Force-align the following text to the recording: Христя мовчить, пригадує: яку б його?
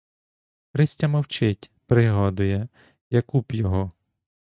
Христя 0.73 1.07
мовчить, 1.07 1.71
пригадує: 1.85 2.67
яку 3.09 3.39
б 3.41 3.45
його? 3.51 3.91